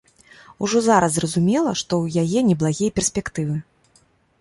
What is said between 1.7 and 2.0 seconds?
што